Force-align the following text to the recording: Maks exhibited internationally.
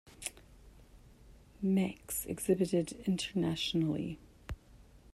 Maks 1.61 2.25
exhibited 2.25 2.95
internationally. 3.05 4.17